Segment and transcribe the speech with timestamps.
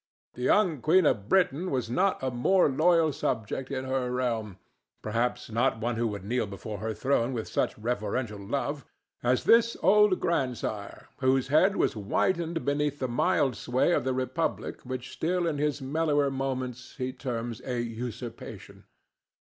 [0.33, 5.79] The young queen of Britain has not a more loyal subject in her realm—perhaps not
[5.79, 11.49] one who would kneel before her throne with such reverential love—as this old grandsire whose
[11.49, 16.31] head has whitened beneath the mild sway of the republic which still in his mellower
[16.31, 18.85] moments he terms a usurpation.